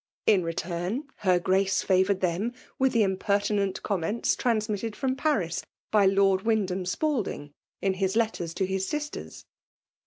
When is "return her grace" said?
0.43-1.83